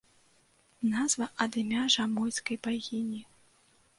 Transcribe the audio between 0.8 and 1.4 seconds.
Назва